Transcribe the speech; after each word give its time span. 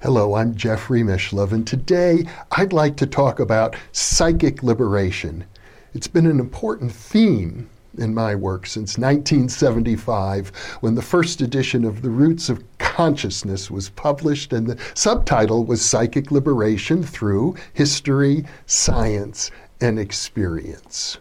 Hello, 0.00 0.36
I'm 0.36 0.54
Jeffrey 0.54 1.02
Mishlove, 1.02 1.50
and 1.50 1.66
today 1.66 2.24
I'd 2.52 2.72
like 2.72 2.96
to 2.98 3.06
talk 3.06 3.40
about 3.40 3.74
psychic 3.90 4.62
liberation. 4.62 5.44
It's 5.92 6.06
been 6.06 6.26
an 6.26 6.38
important 6.38 6.92
theme 6.92 7.68
in 7.96 8.14
my 8.14 8.36
work 8.36 8.68
since 8.68 8.96
1975 8.96 10.50
when 10.82 10.94
the 10.94 11.02
first 11.02 11.40
edition 11.40 11.84
of 11.84 12.02
The 12.02 12.10
Roots 12.10 12.48
of 12.48 12.62
Consciousness 12.78 13.72
was 13.72 13.88
published, 13.88 14.52
and 14.52 14.68
the 14.68 14.78
subtitle 14.94 15.64
was 15.64 15.84
Psychic 15.84 16.30
Liberation 16.30 17.02
Through 17.02 17.56
History, 17.72 18.44
Science, 18.66 19.50
and 19.80 19.98
Experience. 19.98 21.18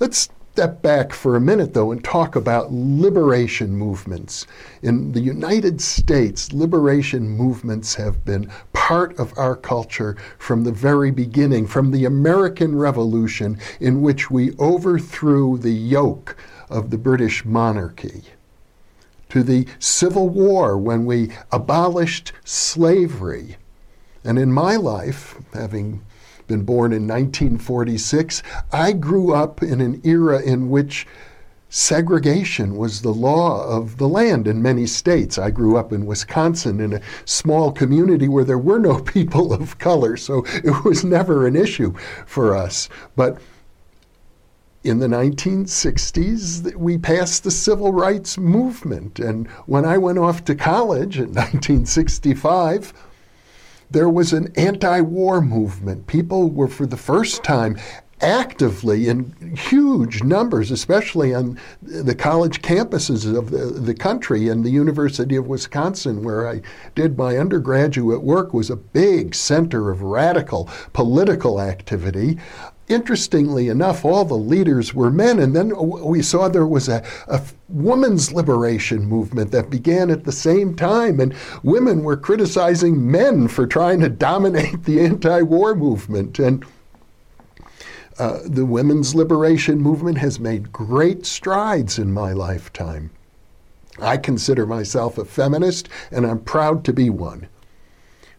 Let's 0.00 0.30
step 0.58 0.82
back 0.82 1.12
for 1.12 1.36
a 1.36 1.40
minute, 1.40 1.72
though, 1.72 1.92
and 1.92 2.02
talk 2.02 2.34
about 2.34 2.72
liberation 2.72 3.76
movements. 3.76 4.44
In 4.82 5.12
the 5.12 5.20
United 5.20 5.80
States, 5.80 6.52
liberation 6.52 7.28
movements 7.28 7.94
have 7.94 8.24
been 8.24 8.50
part 8.72 9.16
of 9.20 9.32
our 9.38 9.54
culture 9.54 10.16
from 10.36 10.64
the 10.64 10.72
very 10.72 11.12
beginning, 11.12 11.68
from 11.68 11.92
the 11.92 12.06
American 12.06 12.74
Revolution, 12.74 13.56
in 13.78 14.02
which 14.02 14.32
we 14.32 14.50
overthrew 14.58 15.58
the 15.58 15.70
yoke 15.70 16.36
of 16.68 16.90
the 16.90 16.98
British 16.98 17.44
monarchy 17.44 18.24
to 19.28 19.44
the 19.44 19.64
Civil 19.78 20.28
War 20.28 20.76
when 20.76 21.06
we 21.06 21.30
abolished 21.52 22.32
slavery. 22.42 23.58
And 24.24 24.40
in 24.40 24.52
my 24.52 24.74
life, 24.74 25.36
having 25.54 26.02
been 26.48 26.64
born 26.64 26.92
in 26.92 27.06
1946. 27.06 28.42
I 28.72 28.92
grew 28.92 29.32
up 29.32 29.62
in 29.62 29.80
an 29.80 30.00
era 30.04 30.42
in 30.42 30.70
which 30.70 31.06
segregation 31.70 32.76
was 32.76 33.02
the 33.02 33.12
law 33.12 33.62
of 33.68 33.98
the 33.98 34.08
land 34.08 34.48
in 34.48 34.62
many 34.62 34.86
states. 34.86 35.38
I 35.38 35.50
grew 35.50 35.76
up 35.76 35.92
in 35.92 36.06
Wisconsin 36.06 36.80
in 36.80 36.94
a 36.94 37.00
small 37.24 37.72
community 37.72 38.26
where 38.26 38.44
there 38.44 38.58
were 38.58 38.78
no 38.78 39.00
people 39.14 39.52
of 39.52 39.78
color, 39.78 40.16
so 40.16 40.44
it 40.64 40.84
was 40.84 41.04
never 41.04 41.46
an 41.46 41.54
issue 41.54 41.94
for 42.26 42.56
us. 42.56 42.88
But 43.16 43.38
in 44.84 45.00
the 45.00 45.08
1960s, 45.08 46.74
we 46.76 46.96
passed 46.96 47.44
the 47.44 47.50
civil 47.50 47.92
rights 47.92 48.38
movement. 48.38 49.18
And 49.18 49.46
when 49.66 49.84
I 49.84 49.98
went 49.98 50.18
off 50.18 50.44
to 50.44 50.54
college 50.54 51.18
in 51.18 51.26
1965, 51.34 52.94
there 53.90 54.08
was 54.08 54.32
an 54.32 54.52
anti 54.56 55.00
war 55.00 55.40
movement. 55.40 56.06
People 56.06 56.50
were, 56.50 56.68
for 56.68 56.86
the 56.86 56.96
first 56.96 57.42
time, 57.42 57.78
actively 58.20 59.08
in 59.08 59.56
huge 59.56 60.22
numbers, 60.24 60.70
especially 60.70 61.32
on 61.32 61.58
the 61.80 62.14
college 62.14 62.62
campuses 62.62 63.36
of 63.36 63.50
the, 63.50 63.66
the 63.66 63.94
country. 63.94 64.48
And 64.48 64.64
the 64.64 64.70
University 64.70 65.36
of 65.36 65.46
Wisconsin, 65.46 66.24
where 66.24 66.48
I 66.48 66.62
did 66.94 67.16
my 67.16 67.36
undergraduate 67.36 68.22
work, 68.22 68.52
was 68.52 68.70
a 68.70 68.76
big 68.76 69.34
center 69.34 69.90
of 69.90 70.02
radical 70.02 70.68
political 70.92 71.60
activity 71.60 72.38
interestingly 72.88 73.68
enough, 73.68 74.04
all 74.04 74.24
the 74.24 74.34
leaders 74.34 74.94
were 74.94 75.10
men. 75.10 75.38
And 75.38 75.54
then 75.54 75.72
we 75.76 76.22
saw 76.22 76.48
there 76.48 76.66
was 76.66 76.88
a, 76.88 77.04
a, 77.26 77.40
women's 77.68 78.32
liberation 78.32 79.04
movement 79.04 79.50
that 79.52 79.70
began 79.70 80.10
at 80.10 80.24
the 80.24 80.32
same 80.32 80.74
time. 80.74 81.20
And 81.20 81.34
women 81.62 82.02
were 82.02 82.16
criticizing 82.16 83.10
men 83.10 83.48
for 83.48 83.66
trying 83.66 84.00
to 84.00 84.08
dominate 84.08 84.84
the 84.84 85.00
anti 85.00 85.42
war 85.42 85.74
movement. 85.74 86.38
And 86.38 86.64
uh, 88.18 88.40
the 88.44 88.66
women's 88.66 89.14
liberation 89.14 89.80
movement 89.80 90.18
has 90.18 90.40
made 90.40 90.72
great 90.72 91.24
strides 91.24 91.98
in 91.98 92.12
my 92.12 92.32
lifetime. 92.32 93.10
I 94.00 94.16
consider 94.16 94.66
myself 94.66 95.18
a 95.18 95.24
feminist, 95.24 95.88
and 96.10 96.26
I'm 96.26 96.40
proud 96.40 96.84
to 96.84 96.92
be 96.92 97.10
one. 97.10 97.48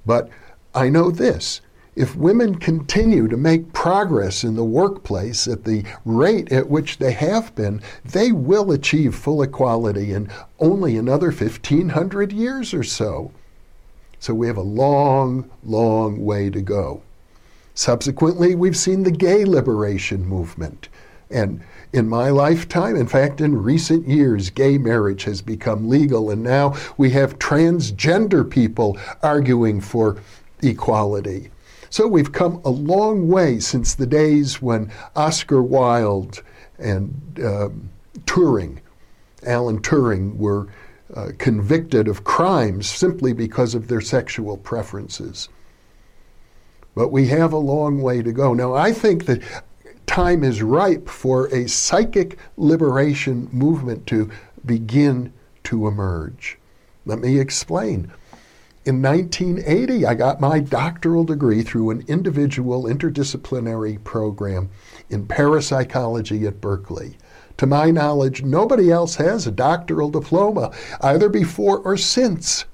But 0.06 0.30
I 0.73 0.89
know 0.89 1.11
this 1.11 1.61
if 2.00 2.16
women 2.16 2.55
continue 2.55 3.28
to 3.28 3.36
make 3.36 3.73
progress 3.73 4.45
in 4.45 4.55
the 4.55 4.64
workplace 4.64 5.50
at 5.50 5.66
the 5.66 5.83
rate 6.06 6.50
at 6.50 6.69
which 6.69 6.97
they 6.97 7.11
have 7.11 7.53
been, 7.56 7.81
they 8.06 8.31
will 8.31 8.72
achieve 8.72 9.13
full 9.13 9.41
equality 9.41 10.13
in 10.13 10.31
only 10.59 10.96
another 10.96 11.28
1500 11.28 12.31
years 12.31 12.73
or 12.73 12.84
so. 12.84 13.34
So 14.18 14.34
we 14.34 14.47
have 14.47 14.56
a 14.56 14.62
long, 14.62 15.50
long 15.62 16.23
way 16.23 16.50
to 16.50 16.62
go. 16.62 17.01
Subsequently, 17.73 18.56
we've 18.56 18.78
seen 18.78 19.03
the 19.03 19.12
gay 19.12 19.44
liberation 19.44 20.25
movement. 20.25 20.88
And 21.29 21.62
in 21.91 22.07
my 22.07 22.29
lifetime, 22.29 22.96
in 22.96 23.07
fact, 23.07 23.41
in 23.41 23.62
recent 23.62 24.07
years, 24.07 24.50
gay 24.50 24.78
marriage 24.78 25.25
has 25.25 25.41
become 25.41 25.90
legal, 25.90 26.29
and 26.29 26.44
now 26.44 26.75
we 26.96 27.09
have 27.09 27.40
transgender 27.40 28.50
people 28.50 28.97
arguing 29.22 29.81
for 29.81 30.16
equality. 30.62 31.52
So 31.89 32.07
we've 32.07 32.31
come 32.31 32.61
a 32.63 32.69
long 32.69 33.27
way 33.27 33.59
since 33.59 33.95
the 33.95 34.05
days 34.05 34.61
when 34.61 34.91
Oscar 35.16 35.63
Wilde 35.63 36.44
and 36.77 37.39
um, 37.44 37.89
Turing, 38.25 38.79
Alan 39.45 39.81
Turing, 39.81 40.35
were 40.38 40.67
uh, 41.16 41.31
convicted 41.39 42.07
of 42.07 42.23
crimes 42.23 42.88
simply 42.88 43.33
because 43.33 43.73
of 43.73 43.88
their 43.88 44.01
sexual 44.01 44.57
preferences. 44.57 45.49
But 46.94 47.09
we 47.09 47.28
have 47.28 47.53
a 47.53 47.57
long 47.57 48.01
way 48.01 48.22
to 48.22 48.31
go. 48.31 48.53
Now, 48.53 48.73
I 48.73 48.91
think 48.91 49.25
that 49.25 49.41
time 50.05 50.44
is 50.44 50.61
ripe 50.61 51.07
for 51.07 51.47
a 51.47 51.67
psychic 51.67 52.38
liberation 52.57 53.47
movement 53.51 54.05
to 54.07 54.29
begin 54.66 55.33
to 55.63 55.88
emerge. 55.88 56.57
Let 57.05 57.19
me 57.19 57.39
explain. 57.39 58.11
In 58.89 59.03
1980, 59.03 60.03
I 60.03 60.16
got 60.16 60.41
my 60.41 60.59
doctoral 60.59 61.23
degree 61.23 61.61
through 61.61 61.91
an 61.91 62.03
individual 62.07 62.85
interdisciplinary 62.85 64.03
program 64.03 64.72
in 65.11 65.27
parapsychology 65.27 66.47
at 66.47 66.59
Berkeley. 66.59 67.16
To 67.57 67.67
my 67.67 67.91
knowledge, 67.91 68.41
nobody 68.41 68.89
else 68.89 69.17
has 69.17 69.45
a 69.45 69.51
doctoral 69.51 70.09
diploma, 70.09 70.72
either 71.01 71.29
before 71.29 71.78
or 71.78 71.97
since. 71.97 72.66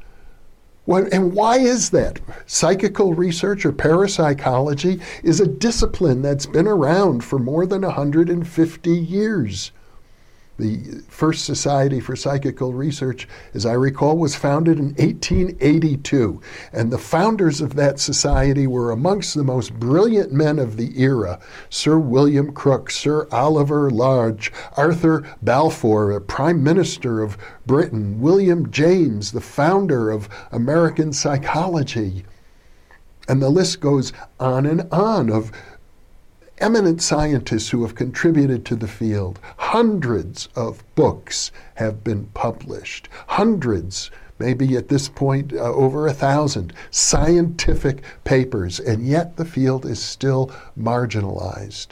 and 0.87 1.33
why 1.33 1.57
is 1.57 1.89
that? 1.89 2.21
Psychical 2.45 3.13
research 3.13 3.65
or 3.65 3.73
parapsychology 3.73 5.01
is 5.21 5.41
a 5.41 5.47
discipline 5.47 6.21
that's 6.21 6.45
been 6.45 6.65
around 6.65 7.25
for 7.25 7.39
more 7.39 7.65
than 7.65 7.81
150 7.81 8.89
years. 8.89 9.73
The 10.57 11.03
first 11.09 11.43
Society 11.43 11.99
for 11.99 12.15
Psychical 12.15 12.73
Research, 12.73 13.27
as 13.53 13.65
I 13.65 13.73
recall, 13.73 14.17
was 14.17 14.37
founded 14.37 14.79
in 14.79 14.95
1882. 14.95 16.39
And 16.71 16.91
the 16.91 16.97
founders 16.97 17.59
of 17.59 17.75
that 17.75 17.99
society 17.99 18.65
were 18.65 18.91
amongst 18.91 19.35
the 19.35 19.43
most 19.43 19.73
brilliant 19.73 20.31
men 20.31 20.57
of 20.57 20.77
the 20.77 21.01
era 21.01 21.39
Sir 21.69 21.99
William 21.99 22.53
Crook, 22.53 22.89
Sir 22.89 23.27
Oliver 23.31 23.89
Lodge, 23.89 24.51
Arthur 24.77 25.27
Balfour, 25.41 26.11
a 26.11 26.21
Prime 26.21 26.63
Minister 26.63 27.21
of 27.21 27.37
Britain, 27.65 28.21
William 28.21 28.71
James, 28.71 29.33
the 29.33 29.41
founder 29.41 30.09
of 30.09 30.29
American 30.53 31.11
psychology. 31.11 32.23
And 33.27 33.41
the 33.41 33.49
list 33.49 33.81
goes 33.81 34.13
on 34.39 34.65
and 34.65 34.87
on 34.91 35.29
of 35.29 35.51
eminent 36.65 36.99
scientists 36.99 37.69
who 37.69 37.83
have 37.83 37.93
contributed 37.93 38.65
to 38.65 38.75
the 38.75 38.87
field. 38.87 39.39
Hundreds 39.55 40.49
of 40.55 40.83
books 40.95 41.51
have 41.75 42.03
been 42.03 42.25
published. 42.33 43.07
Hundreds, 43.27 44.09
maybe 44.39 44.75
at 44.75 44.87
this 44.87 45.07
point 45.07 45.53
uh, 45.53 45.57
over 45.57 46.07
a 46.07 46.13
thousand, 46.13 46.73
scientific 46.89 48.01
papers, 48.23 48.79
and 48.79 49.05
yet 49.05 49.37
the 49.37 49.45
field 49.45 49.85
is 49.85 50.01
still 50.01 50.51
marginalized. 50.75 51.89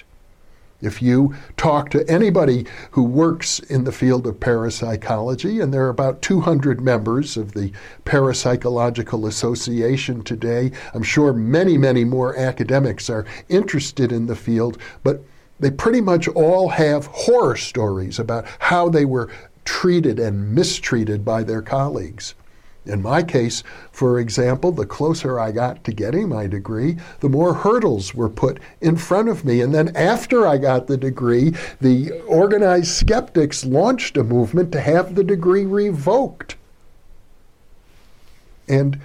If 0.85 1.01
you 1.01 1.33
talk 1.55 1.89
to 1.91 2.07
anybody 2.09 2.65
who 2.91 3.03
works 3.03 3.59
in 3.59 3.85
the 3.85 3.91
field 3.91 4.27
of 4.27 4.39
parapsychology, 4.39 5.59
and 5.59 5.73
there 5.73 5.85
are 5.85 5.89
about 5.89 6.21
200 6.21 6.81
members 6.81 7.37
of 7.37 7.53
the 7.53 7.71
Parapsychological 8.05 9.27
Association 9.27 10.23
today, 10.23 10.71
I'm 10.93 11.03
sure 11.03 11.31
many, 11.31 11.77
many 11.77 12.03
more 12.03 12.35
academics 12.37 13.09
are 13.09 13.25
interested 13.47 14.11
in 14.11 14.27
the 14.27 14.35
field, 14.35 14.77
but 15.03 15.23
they 15.59 15.71
pretty 15.71 16.01
much 16.01 16.27
all 16.27 16.69
have 16.69 17.05
horror 17.05 17.55
stories 17.55 18.19
about 18.19 18.45
how 18.59 18.89
they 18.89 19.05
were 19.05 19.29
treated 19.63 20.19
and 20.19 20.53
mistreated 20.53 21.23
by 21.23 21.43
their 21.43 21.61
colleagues. 21.61 22.35
In 22.85 23.01
my 23.01 23.23
case, 23.23 23.63
for 23.91 24.19
example, 24.19 24.71
the 24.71 24.85
closer 24.85 25.39
I 25.39 25.51
got 25.51 25.83
to 25.85 25.93
getting 25.93 26.27
my 26.27 26.47
degree, 26.47 26.97
the 27.21 27.29
more 27.29 27.53
hurdles 27.53 28.13
were 28.13 28.29
put 28.29 28.59
in 28.81 28.97
front 28.97 29.29
of 29.29 29.45
me. 29.45 29.61
And 29.61 29.73
then 29.73 29.95
after 29.95 30.45
I 30.45 30.57
got 30.57 30.87
the 30.87 30.97
degree, 30.97 31.53
the 31.79 32.11
organized 32.27 32.87
skeptics 32.87 33.63
launched 33.63 34.17
a 34.17 34.23
movement 34.23 34.71
to 34.73 34.81
have 34.81 35.15
the 35.15 35.23
degree 35.23 35.65
revoked. 35.65 36.55
And 38.67 38.99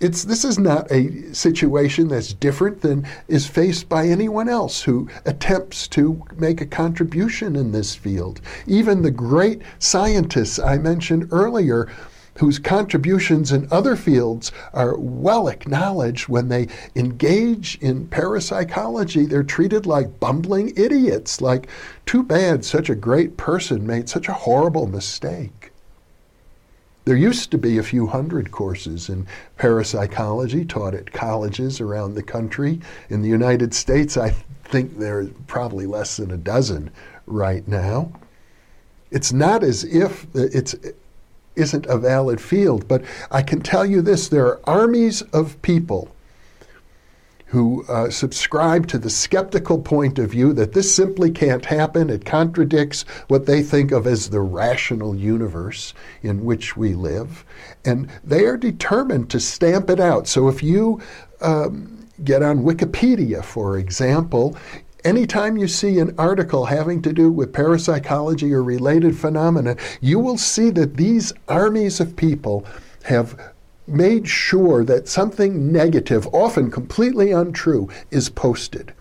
it's, 0.00 0.24
this 0.24 0.46
is 0.46 0.58
not 0.58 0.90
a 0.90 1.34
situation 1.34 2.08
that's 2.08 2.32
different 2.32 2.80
than 2.80 3.06
is 3.28 3.46
faced 3.46 3.88
by 3.88 4.06
anyone 4.06 4.48
else 4.48 4.82
who 4.82 5.08
attempts 5.26 5.86
to 5.88 6.24
make 6.36 6.62
a 6.62 6.66
contribution 6.66 7.54
in 7.54 7.72
this 7.72 7.94
field. 7.94 8.40
Even 8.66 9.02
the 9.02 9.10
great 9.10 9.60
scientists 9.78 10.58
I 10.58 10.78
mentioned 10.78 11.28
earlier 11.32 11.86
whose 12.40 12.58
contributions 12.58 13.52
in 13.52 13.68
other 13.70 13.94
fields 13.94 14.50
are 14.72 14.96
well 14.98 15.46
acknowledged. 15.46 16.26
When 16.26 16.48
they 16.48 16.68
engage 16.96 17.76
in 17.82 18.06
parapsychology 18.08 19.26
they're 19.26 19.42
treated 19.42 19.84
like 19.84 20.18
bumbling 20.18 20.72
idiots 20.74 21.42
like 21.42 21.68
too 22.06 22.22
bad 22.22 22.64
such 22.64 22.88
a 22.88 22.94
great 22.94 23.36
person 23.36 23.86
made 23.86 24.08
such 24.08 24.26
a 24.26 24.32
horrible 24.32 24.86
mistake. 24.86 25.70
There 27.04 27.16
used 27.16 27.50
to 27.50 27.58
be 27.58 27.76
a 27.76 27.82
few 27.82 28.06
hundred 28.06 28.50
courses 28.50 29.10
in 29.10 29.26
parapsychology 29.58 30.64
taught 30.64 30.94
at 30.94 31.12
colleges 31.12 31.78
around 31.78 32.14
the 32.14 32.22
country. 32.22 32.80
In 33.10 33.20
the 33.20 33.28
united 33.28 33.74
states 33.74 34.16
i 34.16 34.34
think 34.64 34.98
there 34.98 35.18
are 35.18 35.26
probably 35.46 35.84
less 35.84 36.16
than 36.16 36.30
a 36.30 36.38
dozen 36.38 36.90
right 37.26 37.66
now. 37.68 38.12
It's 39.10 39.32
not 39.32 39.62
as 39.62 39.84
if 39.84 40.26
it's 40.34 40.74
isn't 41.60 41.86
a 41.86 41.98
valid 41.98 42.40
field. 42.40 42.88
But 42.88 43.02
I 43.30 43.42
can 43.42 43.60
tell 43.60 43.86
you 43.86 44.02
this 44.02 44.28
there 44.28 44.46
are 44.46 44.60
armies 44.64 45.22
of 45.32 45.60
people 45.62 46.10
who 47.50 47.84
uh, 47.88 48.08
subscribe 48.08 48.86
to 48.86 48.96
the 48.96 49.10
skeptical 49.10 49.76
point 49.80 50.20
of 50.20 50.30
view 50.30 50.52
that 50.52 50.72
this 50.72 50.94
simply 50.94 51.32
can't 51.32 51.64
happen. 51.64 52.08
It 52.08 52.24
contradicts 52.24 53.02
what 53.26 53.46
they 53.46 53.60
think 53.60 53.90
of 53.90 54.06
as 54.06 54.30
the 54.30 54.40
rational 54.40 55.16
universe 55.16 55.92
in 56.22 56.44
which 56.44 56.76
we 56.76 56.94
live. 56.94 57.44
And 57.84 58.08
they 58.22 58.44
are 58.44 58.56
determined 58.56 59.30
to 59.30 59.40
stamp 59.40 59.90
it 59.90 59.98
out. 59.98 60.28
So 60.28 60.48
if 60.48 60.62
you 60.62 61.00
um, 61.40 62.06
get 62.22 62.44
on 62.44 62.62
Wikipedia, 62.62 63.42
for 63.42 63.78
example, 63.78 64.56
Anytime 65.04 65.56
you 65.56 65.66
see 65.66 65.98
an 65.98 66.14
article 66.18 66.66
having 66.66 67.00
to 67.02 67.12
do 67.12 67.30
with 67.30 67.52
parapsychology 67.52 68.52
or 68.52 68.62
related 68.62 69.16
phenomena, 69.16 69.76
you 70.00 70.18
will 70.18 70.36
see 70.36 70.70
that 70.70 70.96
these 70.96 71.32
armies 71.48 72.00
of 72.00 72.16
people 72.16 72.66
have 73.04 73.52
made 73.86 74.28
sure 74.28 74.84
that 74.84 75.08
something 75.08 75.72
negative, 75.72 76.26
often 76.28 76.70
completely 76.70 77.32
untrue, 77.32 77.88
is 78.10 78.28
posted. 78.28 78.92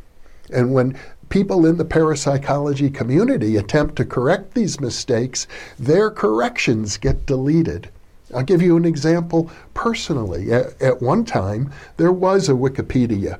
And 0.53 0.73
when 0.73 0.97
people 1.27 1.65
in 1.65 1.77
the 1.77 1.85
parapsychology 1.85 2.89
community 2.89 3.57
attempt 3.57 3.95
to 3.97 4.05
correct 4.05 4.53
these 4.53 4.79
mistakes, 4.79 5.47
their 5.77 6.09
corrections 6.09 6.97
get 6.97 7.25
deleted. 7.25 7.89
I'll 8.33 8.43
give 8.43 8.61
you 8.61 8.77
an 8.77 8.85
example 8.85 9.51
personally. 9.73 10.51
At, 10.51 11.01
one 11.01 11.25
time, 11.25 11.71
there 11.97 12.11
was 12.11 12.47
a 12.47 12.53
Wikipedia 12.53 13.39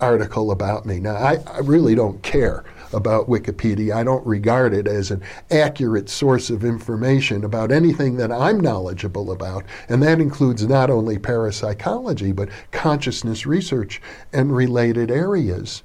article 0.00 0.50
about 0.50 0.86
me. 0.86 1.00
Now, 1.00 1.16
I, 1.16 1.38
I, 1.46 1.58
really 1.60 1.94
don't 1.94 2.22
care 2.22 2.64
about 2.92 3.28
Wikipedia. 3.28 3.94
I 3.94 4.04
don't 4.04 4.26
regard 4.26 4.72
it 4.72 4.86
as 4.86 5.10
an 5.10 5.22
accurate 5.50 6.08
source 6.08 6.50
of 6.50 6.64
information 6.64 7.44
about 7.44 7.70
anything 7.72 8.16
that 8.16 8.32
I'm 8.32 8.60
knowledgeable 8.60 9.30
about. 9.30 9.64
And 9.88 10.02
that 10.02 10.20
includes 10.20 10.66
not 10.66 10.90
only 10.90 11.18
parapsychology, 11.18 12.32
but 12.32 12.48
consciousness 12.70 13.46
research 13.46 14.00
and 14.32 14.54
related 14.54 15.10
areas. 15.10 15.82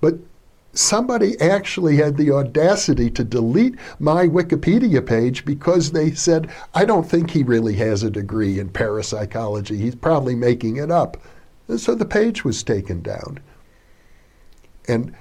But 0.00 0.18
somebody 0.72 1.40
actually 1.40 1.96
had 1.96 2.16
the 2.16 2.30
audacity 2.30 3.10
to 3.10 3.24
delete 3.24 3.76
my 3.98 4.26
Wikipedia 4.26 5.04
page 5.04 5.44
because 5.44 5.92
they 5.92 6.12
said, 6.12 6.50
I 6.74 6.84
don't 6.84 7.08
think 7.08 7.30
he 7.30 7.42
really 7.42 7.74
has 7.76 8.02
a 8.02 8.10
degree 8.10 8.58
in 8.58 8.68
parapsychology. 8.68 9.78
He's 9.78 9.94
probably 9.94 10.34
making 10.34 10.76
it 10.76 10.90
up. 10.90 11.16
And 11.68 11.80
so 11.80 11.94
the 11.94 12.04
page 12.04 12.44
was 12.44 12.62
taken 12.62 13.02
down. 13.02 13.40
And 14.88 15.14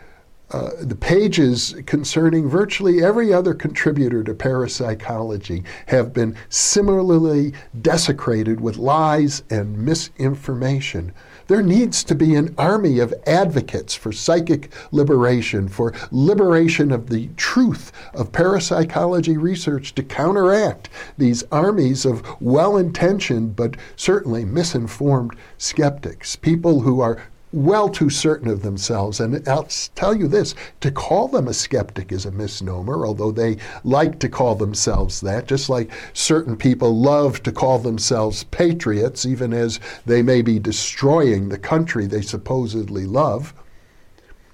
uh, 0.51 0.69
the 0.80 0.95
pages 0.95 1.75
concerning 1.88 2.47
virtually 2.47 3.03
every 3.03 3.33
other 3.33 3.53
contributor 3.53 4.24
to 4.24 4.33
parapsychology 4.33 5.63
have 5.88 6.13
been 6.13 6.36
similarly 6.50 7.53
desecrated 7.81 8.62
with 8.62 8.77
lies 8.77 9.42
and 9.50 9.77
misinformation. 9.77 11.12
There 11.47 11.62
needs 11.62 12.03
to 12.06 12.15
be 12.15 12.33
an 12.33 12.56
army 12.57 12.97
of 12.97 13.13
advocates 13.27 13.94
for 13.94 14.12
psychic 14.12 14.74
liberation, 14.92 15.68
for 15.68 15.94
liberation 16.09 16.92
of 16.92 17.09
the 17.09 17.30
truth 17.38 17.92
of 18.15 18.31
parapsychology 18.31 19.38
research 19.38 19.94
to 19.95 20.03
counteract 20.03 20.89
these 21.19 21.44
armies 21.51 22.03
of 22.03 22.24
well 22.42 22.77
intentioned 22.77 23.56
but 23.56 23.77
certainly 23.95 24.44
misinformed 24.44 25.36
skeptics, 25.57 26.36
people 26.36 26.81
who 26.81 27.00
are 27.00 27.21
well 27.51 27.88
too 27.88 28.09
certain 28.09 28.50
of 28.50 28.62
themselves. 28.62 29.19
And 29.19 29.47
I'll 29.47 29.68
tell 29.95 30.15
you 30.15 30.27
this 30.27 30.56
to 30.81 30.92
call 30.92 31.27
them 31.27 31.47
a 31.47 31.53
skeptic 31.53 32.12
is 32.12 32.25
a 32.25 32.31
misnomer, 32.31 33.06
although 33.06 33.31
they 33.31 33.57
like 33.83 34.19
to 34.19 34.30
call 34.30 34.56
themselves 34.56 35.21
that, 35.21 35.47
just 35.47 35.69
like 35.69 35.92
certain 36.13 36.57
people 36.57 37.00
love 37.00 37.44
to 37.44 37.51
call 37.51 37.80
themselves 37.80 38.44
patriots, 38.45 39.25
even 39.25 39.53
as 39.53 39.80
they 40.06 40.21
may 40.21 40.42
be 40.42 40.59
destroying 40.59 41.50
the 41.50 41.57
country 41.57 42.07
they 42.07 42.21
supposedly 42.21 43.06
love. 43.06 43.53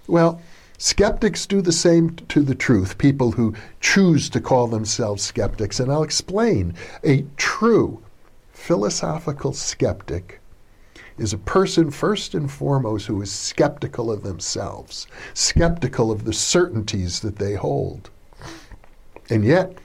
Well, 0.08 0.42
skeptics 0.78 1.46
do 1.46 1.62
the 1.62 1.72
same 1.72 2.16
to 2.16 2.42
the 2.42 2.56
truth, 2.56 2.98
people 2.98 3.32
who 3.32 3.56
choose 3.80 4.30
to 4.32 4.42
call 4.42 4.68
themselves 4.68 5.24
skeptics. 5.24 5.80
And 5.80 5.92
I'll 5.92 6.04
explain 6.04 6.74
a 7.04 7.26
true 7.38 8.04
philosophical 8.52 9.54
skeptic 9.54 10.41
is 11.18 11.34
a 11.34 11.38
person, 11.38 11.92
first 11.92 12.34
and 12.34 12.52
foremost, 12.52 13.08
who 13.08 13.22
is 13.22 13.32
skeptical 13.32 14.12
of 14.12 14.24
themselves, 14.24 15.08
skeptical 15.34 16.12
of 16.12 16.26
the 16.26 16.34
certainties 16.34 17.20
that 17.22 17.38
they 17.38 17.56
hold. 17.56 18.10
And 19.30 19.46
yet, 19.46 19.78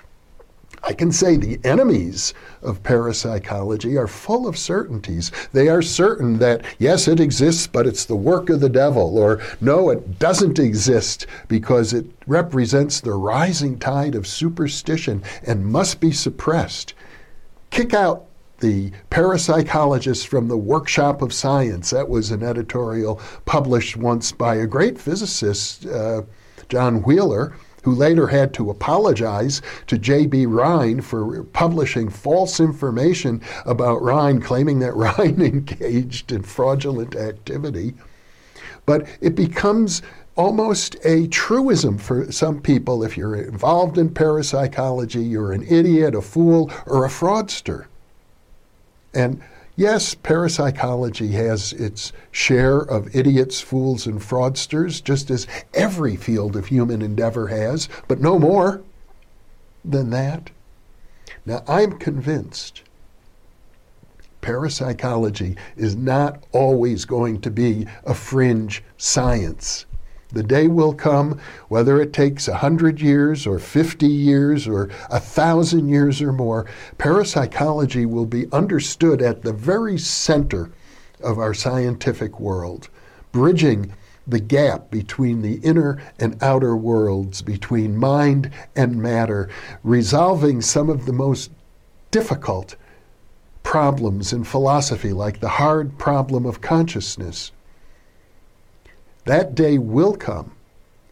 I 0.83 0.93
can 0.93 1.11
say 1.11 1.37
the 1.37 1.59
enemies 1.65 2.33
of 2.63 2.83
parapsychology 2.83 3.97
are 3.97 4.07
full 4.07 4.47
of 4.47 4.57
certainties. 4.57 5.33
They 5.53 5.69
are 5.69 5.83
certain 5.83 6.39
that, 6.39 6.65
yes, 6.79 7.09
it 7.09 7.19
exists, 7.19 7.67
but 7.67 7.89
it's 7.89 8.05
the 8.05 8.15
work 8.15 8.51
of 8.51 8.61
the 8.61 8.69
devil, 8.69 9.19
or 9.19 9.41
no, 9.61 9.91
it 9.91 10.21
doesn't 10.21 10.61
exist 10.61 11.27
because 11.49 11.93
it 11.93 12.07
represents 12.29 13.01
the 13.01 13.15
rising 13.15 13.81
tide 13.81 14.15
of 14.15 14.29
superstition 14.29 15.25
and 15.45 15.67
must 15.67 15.99
be 15.99 16.13
suppressed. 16.13 16.95
Kick 17.71 17.93
out 17.93 18.26
the 18.59 18.91
parapsychologist 19.11 20.27
from 20.27 20.49
the 20.49 20.57
workshop 20.57 21.23
of 21.23 21.33
science. 21.33 21.91
That 21.91 22.09
was 22.09 22.31
an 22.31 22.43
editorial 22.43 23.21
published 23.45 23.97
once 23.97 24.33
by 24.33 24.57
a 24.57 24.67
great 24.67 24.99
physicist, 24.99 25.87
uh, 25.87 26.23
John 26.69 27.03
Wheeler, 27.03 27.55
who 27.83 27.95
later 27.95 28.27
had 28.27 28.53
to 28.55 28.71
apologize 28.71 29.63
to 29.87 29.97
J.B. 29.97 30.47
Rhine 30.47 31.01
for 31.01 31.45
publishing 31.45 32.09
false 32.09 32.59
information 32.59 33.41
about 33.65 34.03
Rhine, 34.03 34.41
claiming 34.41 34.81
that 34.81 34.97
Rhine 34.97 35.41
engaged 35.41 36.33
in 36.33 36.43
fraudulent 36.43 37.15
activity. 37.15 37.95
But 38.87 39.07
it 39.21 39.35
becomes 39.35 40.03
almost 40.37 40.97
a 41.05 41.27
truism 41.29 41.99
for 41.99 42.31
some 42.31 42.61
people. 42.61 43.03
If 43.03 43.17
you're 43.17 43.37
involved 43.37 43.99
in 43.99 44.11
parapsychology, 44.11 45.23
you're 45.23 45.53
an 45.53 45.63
idiot, 45.63 46.15
a 46.15 46.23
fool, 46.23 46.71
or 46.87 47.05
a 47.05 47.09
fraudster. 47.09 47.87
And 49.17 49.41
yes, 49.77 50.15
parapsychology 50.15 51.33
has 51.33 51.73
its 51.73 52.13
share 52.31 52.79
of 52.81 53.17
idiots, 53.17 53.63
fools, 53.63 54.07
and 54.07 54.21
fraudsters, 54.21 55.03
just 55.03 55.31
as 55.31 55.47
every 55.73 56.17
field 56.17 56.55
of 56.55 56.67
human 56.67 57.01
endeavor 57.01 57.49
has, 57.49 57.89
but 58.09 58.21
no 58.21 58.39
more 58.39 58.83
than 59.83 60.11
that. 60.11 60.51
Now, 61.47 61.65
I'm 61.67 61.99
convinced 61.99 62.83
parapsychology 64.43 65.57
is 65.77 65.97
not 65.97 66.45
always 66.53 67.05
going 67.07 67.41
to 67.41 67.51
be 67.51 67.87
a 68.05 68.15
fringe 68.15 68.85
science. 68.99 69.87
The 70.37 70.43
day 70.43 70.69
will 70.69 70.93
come, 70.93 71.41
whether 71.69 71.99
it 71.99 72.13
takes 72.13 72.47
a 72.47 72.57
hundred 72.57 73.01
years 73.01 73.47
or 73.47 73.59
50 73.59 74.07
years 74.07 74.69
or 74.69 74.91
a 75.09 75.19
thousand 75.19 75.89
years 75.89 76.21
or 76.21 76.31
more, 76.31 76.67
parapsychology 76.99 78.05
will 78.05 78.27
be 78.27 78.53
understood 78.53 79.23
at 79.23 79.41
the 79.41 79.55
very 79.55 79.97
center 79.97 80.71
of 81.23 81.39
our 81.39 81.55
scientific 81.55 82.39
world, 82.39 82.91
bridging 83.33 83.95
the 84.27 84.39
gap 84.39 84.91
between 84.91 85.41
the 85.41 85.55
inner 85.63 86.03
and 86.19 86.37
outer 86.43 86.77
worlds, 86.77 87.41
between 87.41 87.97
mind 87.97 88.51
and 88.77 89.01
matter, 89.01 89.49
resolving 89.83 90.61
some 90.61 90.91
of 90.91 91.07
the 91.07 91.15
most 91.15 91.51
difficult 92.11 92.77
problems 93.63 94.35
in 94.35 94.45
philosophy, 94.45 95.15
like 95.15 95.41
the 95.41 95.49
hard 95.49 95.97
problem 95.97 96.45
of 96.45 96.61
consciousness. 96.61 97.53
That 99.27 99.55
day 99.55 99.77
will 99.77 100.15
come. 100.15 100.53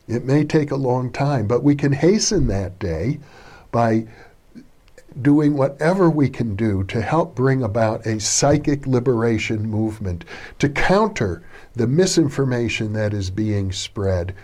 It 0.06 0.24
may 0.24 0.44
take 0.44 0.70
a 0.70 0.76
long 0.76 1.10
time, 1.10 1.46
but 1.46 1.62
we 1.62 1.74
can 1.74 1.92
hasten 1.92 2.46
that 2.46 2.78
day 2.78 3.18
by 3.72 4.06
doing 5.20 5.56
whatever 5.56 6.10
we 6.10 6.28
can 6.28 6.56
do 6.56 6.84
to 6.84 7.00
help 7.00 7.34
bring 7.34 7.62
about 7.62 8.06
a 8.06 8.20
psychic 8.20 8.86
liberation 8.86 9.68
movement 9.68 10.24
to 10.58 10.68
counter 10.68 11.42
the 11.74 11.86
misinformation 11.86 12.92
that 12.92 13.12
is 13.14 13.30
being 13.30 13.72
spread, 13.72 14.34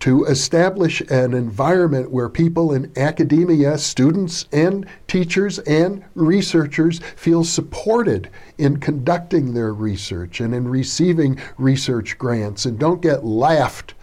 to 0.00 0.24
establish 0.24 1.02
an 1.02 1.34
environment 1.34 2.10
where 2.10 2.28
people 2.28 2.72
in 2.72 2.90
academia, 2.96 3.76
students 3.76 4.46
and 4.50 4.86
teachers 5.06 5.58
and 5.60 6.02
researchers 6.14 7.00
feel 7.16 7.44
supported 7.44 8.30
in 8.56 8.78
conducting 8.78 9.52
their 9.52 9.74
research 9.74 10.40
and 10.40 10.54
in 10.54 10.66
receiving 10.66 11.38
research 11.58 12.16
grants 12.16 12.64
and 12.64 12.78
don't 12.78 13.02
get 13.02 13.24
laughed 13.24 13.94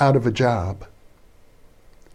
out 0.00 0.16
of 0.16 0.26
a 0.26 0.32
job. 0.32 0.84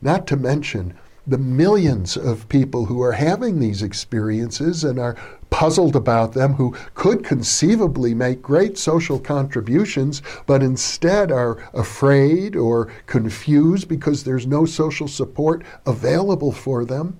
Not 0.01 0.27
to 0.27 0.35
mention 0.35 0.93
the 1.25 1.37
millions 1.37 2.17
of 2.17 2.49
people 2.49 2.85
who 2.85 3.01
are 3.01 3.13
having 3.13 3.59
these 3.59 3.81
experiences 3.81 4.83
and 4.83 4.99
are 4.99 5.15
puzzled 5.49 5.95
about 5.95 6.33
them, 6.33 6.53
who 6.53 6.75
could 6.93 7.23
conceivably 7.23 8.13
make 8.13 8.41
great 8.41 8.77
social 8.77 9.19
contributions, 9.19 10.21
but 10.45 10.63
instead 10.63 11.31
are 11.31 11.57
afraid 11.73 12.55
or 12.55 12.87
confused 13.07 13.87
because 13.87 14.23
there's 14.23 14.47
no 14.47 14.65
social 14.65 15.07
support 15.07 15.63
available 15.85 16.51
for 16.51 16.85
them. 16.85 17.17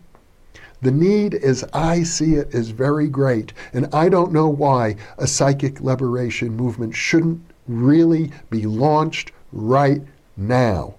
The 0.81 0.91
need, 0.91 1.33
as 1.36 1.65
I 1.74 2.03
see 2.03 2.36
it, 2.36 2.53
is 2.53 2.69
very 2.69 3.09
great, 3.09 3.51
and 3.74 3.93
I 3.93 4.07
don't 4.07 4.31
know 4.31 4.48
why 4.48 4.95
a 5.17 5.27
psychic 5.27 5.81
liberation 5.81 6.55
movement 6.55 6.95
shouldn't 6.95 7.41
really 7.67 8.31
be 8.50 8.65
launched 8.65 9.31
right 9.51 10.01
now. 10.38 10.95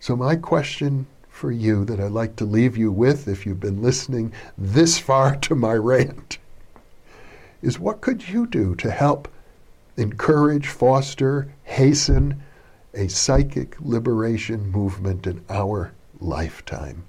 So, 0.00 0.16
my 0.16 0.36
question 0.36 1.06
for 1.36 1.52
you 1.52 1.84
that 1.84 2.00
I'd 2.00 2.12
like 2.12 2.36
to 2.36 2.46
leave 2.46 2.78
you 2.78 2.90
with 2.90 3.28
if 3.28 3.44
you've 3.44 3.60
been 3.60 3.82
listening 3.82 4.32
this 4.56 4.98
far 4.98 5.36
to 5.36 5.54
my 5.54 5.74
rant 5.74 6.38
is 7.60 7.78
what 7.78 8.00
could 8.00 8.26
you 8.28 8.46
do 8.46 8.74
to 8.76 8.90
help 8.90 9.28
encourage, 9.98 10.68
foster, 10.68 11.52
hasten 11.64 12.42
a 12.94 13.08
psychic 13.08 13.76
liberation 13.80 14.70
movement 14.70 15.26
in 15.26 15.44
our 15.50 15.92
lifetime? 16.20 17.04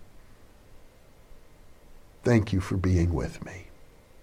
Thank 2.23 2.51
you 2.51 2.59
for 2.59 2.75
being 2.75 3.13
with 3.13 3.45
me. 3.45 3.66